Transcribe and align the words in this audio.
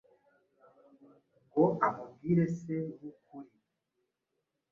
ngo 1.45 1.65
amubwire 1.87 2.45
se 2.59 2.75
w’ukuri, 2.99 3.53